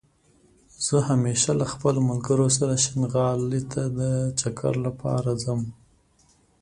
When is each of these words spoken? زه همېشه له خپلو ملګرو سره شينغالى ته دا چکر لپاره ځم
زه 0.85 0.97
همېشه 1.09 1.51
له 1.59 1.65
خپلو 1.73 1.99
ملګرو 2.09 2.47
سره 2.57 2.73
شينغالى 2.85 3.61
ته 3.71 3.81
دا 3.97 4.13
چکر 4.39 4.73
لپاره 4.85 5.31
ځم 5.43 5.61